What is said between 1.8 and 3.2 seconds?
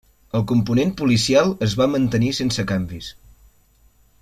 va mantenir sense canvis.